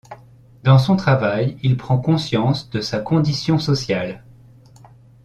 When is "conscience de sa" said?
1.99-2.97